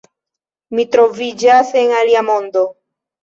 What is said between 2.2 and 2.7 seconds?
mondo.